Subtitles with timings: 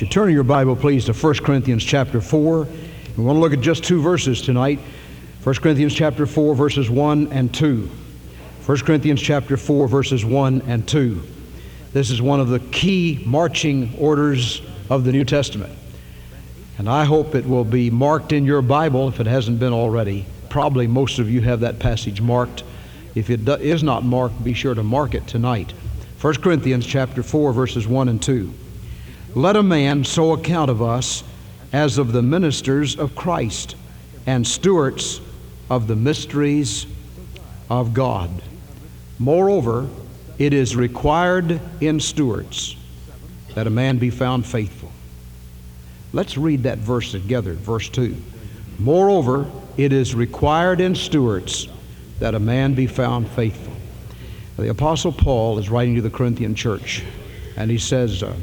[0.00, 2.68] You turn your Bible, please, to 1 Corinthians chapter 4.
[3.16, 4.78] We want to look at just two verses tonight.
[5.42, 7.90] 1 Corinthians chapter 4, verses 1 and 2.
[8.64, 11.20] 1 Corinthians chapter 4, verses 1 and 2.
[11.92, 15.76] This is one of the key marching orders of the New Testament.
[16.78, 20.26] And I hope it will be marked in your Bible if it hasn't been already.
[20.48, 22.62] Probably most of you have that passage marked.
[23.16, 25.72] If it is not marked, be sure to mark it tonight.
[26.20, 28.54] 1 Corinthians chapter 4, verses 1 and 2.
[29.34, 31.22] Let a man so account of us
[31.72, 33.76] as of the ministers of Christ
[34.26, 35.20] and stewards
[35.68, 36.86] of the mysteries
[37.68, 38.30] of God.
[39.18, 39.88] Moreover,
[40.38, 42.76] it is required in stewards
[43.54, 44.92] that a man be found faithful.
[46.12, 48.16] Let's read that verse together, verse 2.
[48.78, 51.68] Moreover, it is required in stewards
[52.18, 53.74] that a man be found faithful.
[54.56, 57.04] The Apostle Paul is writing to the Corinthian church,
[57.56, 58.34] and he says, uh,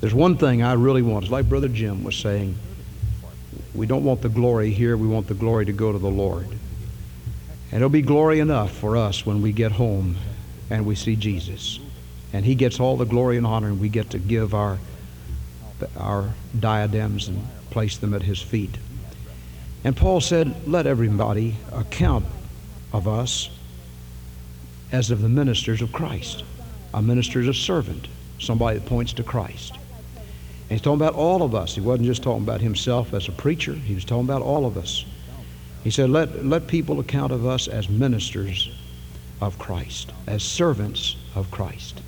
[0.00, 1.24] there's one thing I really want.
[1.24, 2.56] It's like Brother Jim was saying.
[3.74, 4.96] We don't want the glory here.
[4.96, 6.46] We want the glory to go to the Lord.
[6.46, 10.16] And it'll be glory enough for us when we get home
[10.70, 11.78] and we see Jesus.
[12.32, 14.78] And he gets all the glory and honor, and we get to give our,
[15.96, 18.76] our diadems and place them at his feet.
[19.82, 22.26] And Paul said, Let everybody account
[22.92, 23.50] of us
[24.92, 26.44] as of the ministers of Christ.
[26.92, 29.79] A minister is a servant, somebody that points to Christ.
[30.70, 31.74] He's talking about all of us.
[31.74, 34.78] He wasn't just talking about himself as a preacher, he was talking about all of
[34.78, 35.04] us.
[35.82, 38.70] He said, let, let people account of us as ministers
[39.40, 42.00] of Christ, as servants of Christ.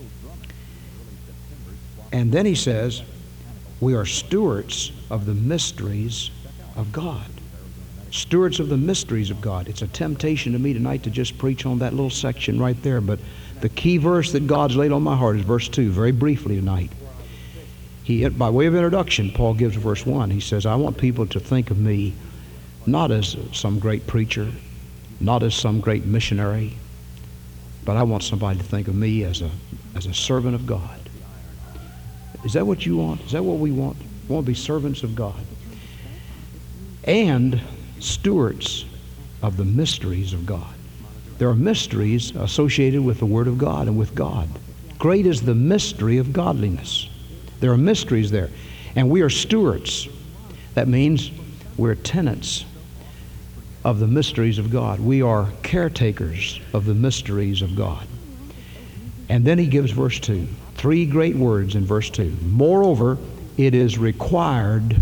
[2.13, 3.03] And then he says,
[3.81, 6.31] we are stewards of the mysteries
[6.77, 7.27] of God.
[8.13, 9.69] Stewards of the mysteries of God.
[9.69, 13.01] It's a temptation to me tonight to just preach on that little section right there,
[13.01, 13.19] but
[13.61, 16.93] the key verse that God's laid on my heart is verse 2, very briefly tonight
[18.05, 20.31] he, by way of introduction, Paul gives verse 1.
[20.31, 22.15] He says, I want people to think of me
[22.85, 24.51] not as some great preacher,
[25.21, 26.75] not as some great missionary,
[27.85, 29.51] but I want somebody to think of me as a,
[29.95, 30.99] as a servant of God.
[32.45, 33.21] Is that what you want?
[33.23, 33.97] Is that what we want?
[34.29, 35.45] We want to be servants of God.
[37.05, 37.61] And
[38.01, 38.85] stewards
[39.43, 40.75] of the mysteries of God.
[41.39, 44.49] There are mysteries associated with the Word of God and with God.
[44.99, 47.09] Great is the mystery of godliness.
[47.63, 48.51] There are mysteries there.
[48.97, 50.09] And we are stewards.
[50.75, 51.31] That means
[51.77, 52.65] we're tenants
[53.85, 54.99] of the mysteries of God.
[54.99, 58.05] We are caretakers of the mysteries of God.
[59.29, 60.49] And then he gives verse 2.
[60.75, 62.37] Three great words in verse 2.
[62.43, 63.17] Moreover,
[63.57, 65.01] it is required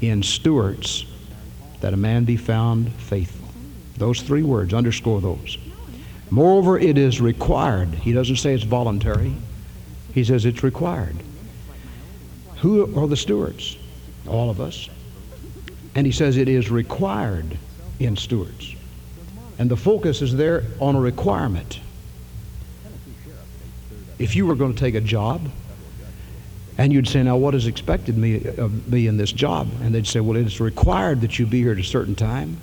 [0.00, 1.06] in stewards
[1.82, 3.48] that a man be found faithful.
[3.96, 5.56] Those three words, underscore those.
[6.30, 7.90] Moreover, it is required.
[7.94, 9.36] He doesn't say it's voluntary,
[10.12, 11.14] he says it's required.
[12.60, 13.76] Who are the stewards?
[14.26, 14.88] All of us.
[15.94, 17.56] And he says it is required
[18.00, 18.74] in stewards.
[19.58, 21.80] And the focus is there on a requirement.
[24.18, 25.48] If you were going to take a job,
[26.78, 29.68] and you'd say, now what is expected me, of me in this job?
[29.80, 32.58] And they'd say, well, it's required that you be here at a certain time,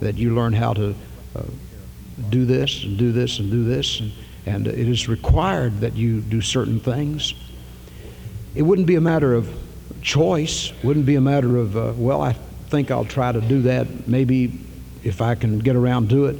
[0.00, 0.94] that you learn how to
[1.34, 1.42] uh,
[2.28, 4.12] do this and do this and do this, and,
[4.46, 7.34] and it is required that you do certain things
[8.54, 9.48] it wouldn't be a matter of
[10.02, 12.34] choice, wouldn't be a matter of, uh, well, I
[12.68, 14.06] think I'll try to do that.
[14.06, 14.60] Maybe
[15.02, 16.38] if I can get around to it.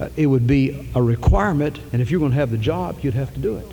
[0.00, 3.14] Uh, it would be a requirement, and if you're going to have the job, you'd
[3.14, 3.66] have to do it.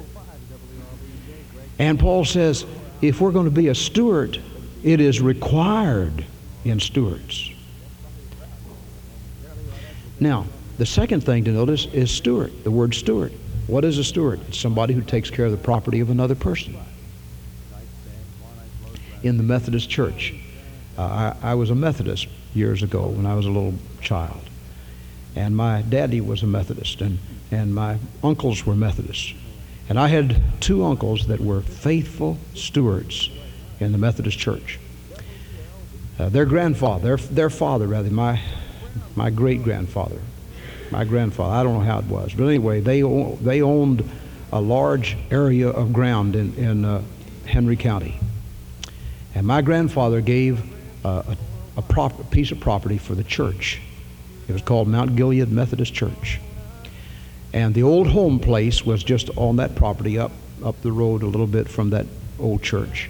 [1.79, 2.65] And Paul says,
[3.01, 4.39] if we're going to be a steward,
[4.83, 6.23] it is required
[6.63, 7.51] in stewards.
[10.19, 10.45] Now,
[10.77, 13.33] the second thing to notice is steward, the word steward.
[13.65, 14.41] What is a steward?
[14.47, 16.77] It's somebody who takes care of the property of another person
[19.23, 20.33] in the Methodist Church.
[20.97, 24.41] Uh, I, I was a Methodist years ago when I was a little child.
[25.35, 27.19] And my daddy was a Methodist, and,
[27.51, 29.33] and my uncles were Methodists.
[29.87, 33.29] And I had two uncles that were faithful stewards
[33.79, 34.79] in the Methodist Church.
[36.19, 38.41] Uh, their grandfather, their, their father rather, my,
[39.15, 40.21] my great grandfather,
[40.91, 43.01] my grandfather, I don't know how it was, but anyway, they,
[43.41, 44.07] they owned
[44.51, 47.01] a large area of ground in, in uh,
[47.45, 48.19] Henry County.
[49.35, 50.61] And my grandfather gave
[51.05, 51.37] uh, a,
[51.77, 53.81] a prop, piece of property for the church.
[54.47, 56.39] It was called Mount Gilead Methodist Church.
[57.53, 60.31] And the old home place was just on that property up,
[60.63, 62.05] up the road a little bit from that
[62.39, 63.09] old church.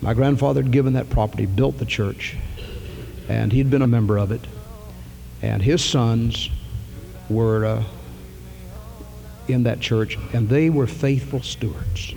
[0.00, 2.36] My grandfather had given that property, built the church,
[3.28, 4.46] and he'd been a member of it.
[5.42, 6.50] And his sons
[7.28, 7.84] were uh,
[9.48, 12.14] in that church, and they were faithful stewards.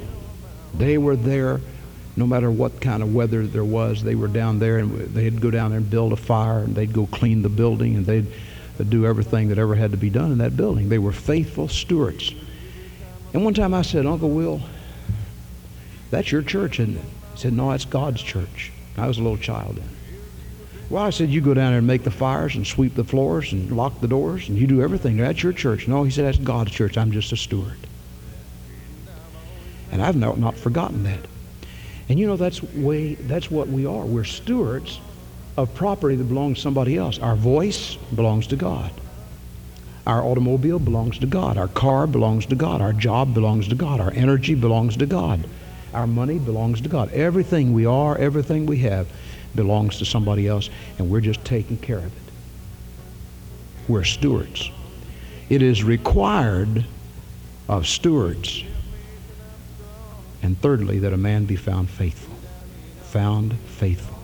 [0.76, 1.62] They were there
[2.20, 4.04] no matter what kind of weather there was.
[4.04, 6.94] They were down there and they'd go down there and build a fire and they'd
[6.94, 8.28] go clean the building and they'd
[8.90, 10.90] do everything that ever had to be done in that building.
[10.90, 12.34] They were faithful stewards.
[13.34, 14.62] And one time I said, Uncle Will,
[16.12, 17.04] that's your church, isn't it?
[17.34, 18.72] He said, No, it's God's church.
[18.98, 19.90] I was a little child then.
[20.90, 23.54] Well, I said, You go down there and make the fires and sweep the floors
[23.54, 25.18] and lock the doors and you do everything.
[25.18, 25.88] That's your church.
[25.88, 26.98] No, he said, That's God's church.
[26.98, 27.78] I'm just a steward.
[29.92, 31.26] And I've not, not forgotten that.
[32.10, 34.04] And you know, that's, way, that's what we are.
[34.04, 35.00] We're stewards
[35.56, 37.20] of property that belongs to somebody else.
[37.20, 38.92] Our voice belongs to God.
[40.08, 41.58] Our automobile belongs to God.
[41.58, 42.82] Our car belongs to God.
[42.82, 44.00] Our job belongs to God.
[44.00, 45.48] Our energy belongs to God.
[45.94, 47.12] Our money belongs to God.
[47.14, 49.08] Everything we are, everything we have
[49.54, 52.34] belongs to somebody else, and we're just taking care of it.
[53.88, 54.72] We're stewards.
[55.50, 56.86] It is required
[57.68, 58.64] of stewards.
[60.42, 62.36] And thirdly, that a man be found faithful.
[63.12, 64.18] Found faithful.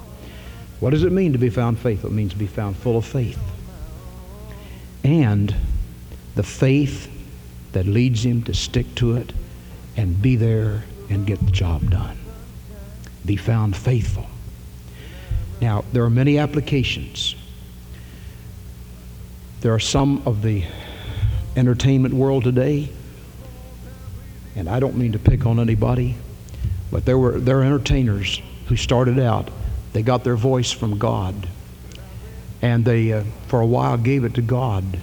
[0.79, 2.09] What does it mean to be found faithful?
[2.09, 3.39] It means to be found full of faith.
[5.03, 5.55] And
[6.35, 7.11] the faith
[7.73, 9.33] that leads him to stick to it
[9.97, 12.17] and be there and get the job done.
[13.25, 14.27] Be found faithful.
[15.61, 17.35] Now, there are many applications.
[19.61, 20.63] There are some of the
[21.55, 22.89] entertainment world today,
[24.55, 26.15] and I don't mean to pick on anybody,
[26.91, 29.49] but there were there are entertainers who started out,
[29.93, 31.47] they got their voice from God,
[32.61, 34.99] and they uh, for a while gave it to God,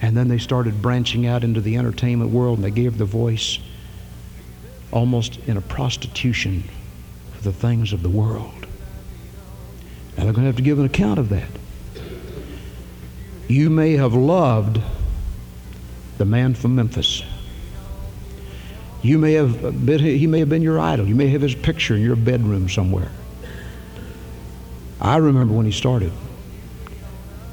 [0.00, 3.58] and then they started branching out into the entertainment world, and they gave the voice
[4.92, 6.64] almost in a prostitution
[7.34, 8.66] for the things of the world.
[10.16, 11.48] Now they're going to have to give an account of that.
[13.48, 14.80] You may have loved
[16.16, 17.22] the man from Memphis.
[19.04, 21.06] You may have been, he may have been your idol.
[21.06, 23.10] You may have his picture in your bedroom somewhere.
[24.98, 26.10] I remember when he started.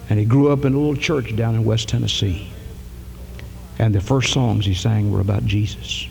[0.09, 2.49] And he grew up in a little church down in West Tennessee.
[3.77, 6.07] And the first songs he sang were about Jesus.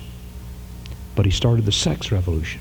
[1.16, 2.60] But he started the sex revolution.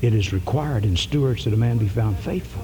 [0.00, 2.62] It is required in stewards that a man be found faithful.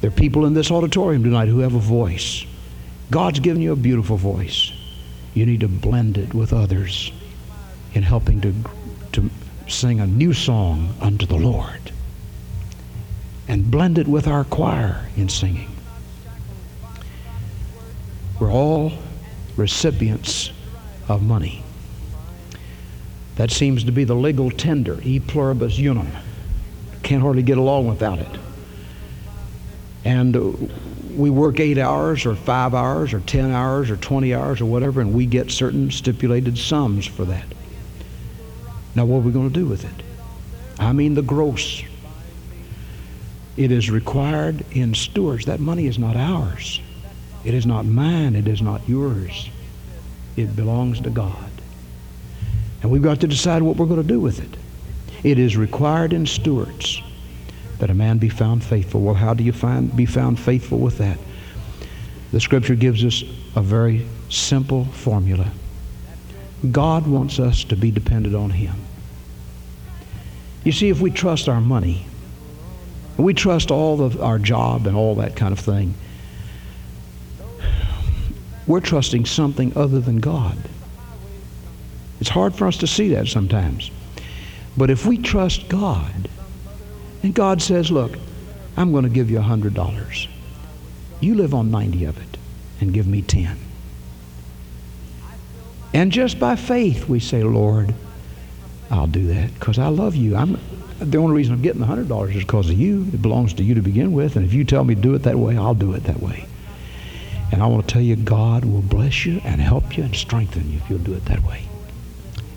[0.00, 2.44] There are people in this auditorium tonight who have a voice.
[3.12, 4.72] God's given you a beautiful voice.
[5.34, 7.12] You need to blend it with others
[7.94, 8.54] in helping to,
[9.12, 9.30] to
[9.68, 11.92] sing a new song unto the Lord.
[13.48, 15.70] And blend it with our choir in singing.
[18.38, 18.92] We're all
[19.56, 20.50] recipients
[21.08, 21.62] of money.
[23.36, 26.10] That seems to be the legal tender, e pluribus unum.
[27.02, 28.38] Can't hardly get along without it.
[30.04, 30.70] And
[31.20, 35.00] we work eight hours or five hours or 10 hours or 20 hours or whatever,
[35.00, 37.44] and we get certain stipulated sums for that.
[38.94, 40.04] Now, what are we going to do with it?
[40.78, 41.82] I mean, the gross.
[43.56, 45.46] It is required in stewards.
[45.46, 46.80] That money is not ours.
[47.44, 48.34] It is not mine.
[48.34, 49.50] It is not yours.
[50.36, 51.50] It belongs to God.
[52.82, 54.58] And we've got to decide what we're going to do with it.
[55.22, 57.02] It is required in stewards
[57.80, 59.00] that a man be found faithful.
[59.00, 61.18] Well, how do you find, be found faithful with that?
[62.32, 63.24] The scripture gives us
[63.56, 65.50] a very simple formula.
[66.70, 68.76] God wants us to be dependent on Him.
[70.62, 72.06] You see, if we trust our money,
[73.16, 75.94] we trust all of our job and all that kind of thing,
[78.66, 80.56] we're trusting something other than God.
[82.20, 83.90] It's hard for us to see that sometimes.
[84.76, 86.28] But if we trust God,
[87.22, 88.16] and God says, Look,
[88.76, 90.28] I'm going to give you a $100.
[91.20, 92.38] You live on 90 of it
[92.80, 93.58] and give me 10.
[95.92, 97.94] And just by faith, we say, Lord,
[98.90, 100.36] I'll do that because I love you.
[100.36, 100.58] I'm,
[100.98, 103.02] the only reason I'm getting the $100 is because of you.
[103.12, 104.36] It belongs to you to begin with.
[104.36, 106.46] And if you tell me to do it that way, I'll do it that way.
[107.52, 110.70] And I want to tell you, God will bless you and help you and strengthen
[110.70, 111.64] you if you'll do it that way.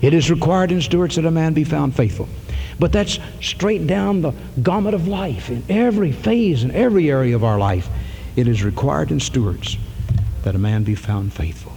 [0.00, 2.28] It is required in stewards that a man be found faithful.
[2.78, 7.44] But that's straight down the gamut of life in every phase in every area of
[7.44, 7.88] our life.
[8.36, 9.76] It is required in stewards
[10.42, 11.72] that a man be found faithful.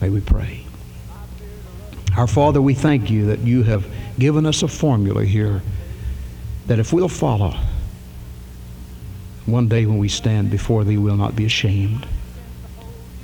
[0.00, 0.64] May we pray.
[2.16, 3.86] Our Father, we thank you that you have
[4.18, 5.62] given us a formula here
[6.66, 7.54] that if we'll follow,
[9.46, 12.06] one day when we stand before thee, we'll not be ashamed,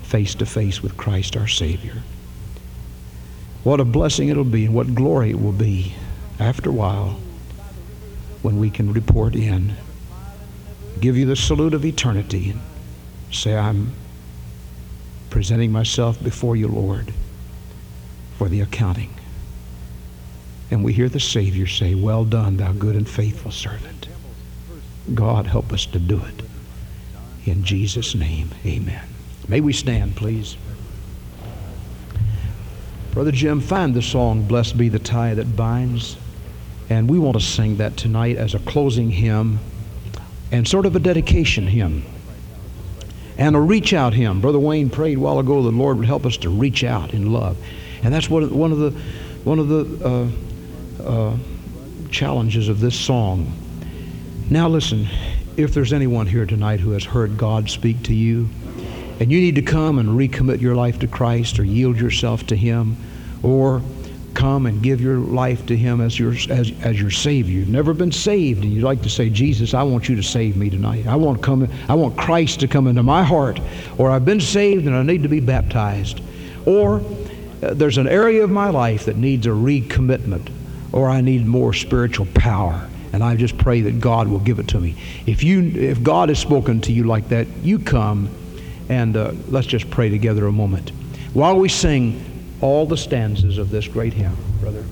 [0.05, 2.03] face to face with Christ our Savior.
[3.65, 5.95] What a blessing it'll be and what glory it will be
[6.39, 7.19] after a while
[8.43, 9.75] when we can report in,
[11.01, 12.61] give you the salute of eternity, and
[13.31, 13.93] say, I'm
[15.31, 17.13] presenting myself before you, Lord,
[18.37, 19.15] for the accounting.
[20.71, 24.09] And we hear the Savior say, Well done, thou good and faithful servant.
[25.13, 26.43] God, help us to do it.
[27.47, 29.07] In Jesus' name, amen.
[29.49, 30.57] May we stand, please.
[33.13, 36.17] Brother Jim, find the song, Blessed Be the Tie That Binds.
[36.95, 39.59] And we want to sing that tonight as a closing hymn
[40.53, 42.05] and sort of a dedication hymn
[43.37, 44.41] and a reach out hymn.
[44.41, 47.33] Brother Wayne prayed a while ago the Lord would help us to reach out in
[47.33, 47.57] love.
[48.05, 48.91] And that's what, one of the,
[49.43, 50.31] one of the
[51.03, 51.37] uh, uh,
[52.11, 53.53] challenges of this song.
[54.49, 55.09] Now, listen,
[55.57, 58.49] if there's anyone here tonight who has heard God speak to you,
[59.19, 62.57] and you need to come and recommit your life to Christ or yield yourself to
[62.57, 62.97] Him,
[63.43, 63.83] or
[64.35, 67.59] come and give your life to Him as your, as, as your Savior.
[67.59, 70.57] You've never been saved, and you'd like to say, Jesus, I want you to save
[70.57, 71.07] me tonight.
[71.07, 73.61] I want, come, I want Christ to come into my heart,
[73.99, 76.21] or I've been saved and I need to be baptized.
[76.67, 77.03] Or
[77.63, 80.51] uh, there's an area of my life that needs a recommitment,
[80.93, 82.89] or I need more spiritual power.
[83.13, 84.97] And I just pray that God will give it to me.
[85.27, 88.29] If you, if God has spoken to you like that, you come
[88.89, 90.91] and uh, let's just pray together a moment
[91.35, 92.25] while we sing
[92.65, 94.83] all the stanzas of this great hymn, brother.